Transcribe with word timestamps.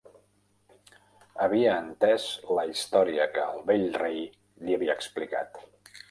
Havia 1.45 1.73
entès 1.81 2.23
la 2.59 2.63
història 2.71 3.27
que 3.35 3.43
el 3.57 3.61
vell 3.67 3.85
rei 4.03 4.17
li 4.69 4.79
havia 4.79 4.95
explicat. 5.01 5.61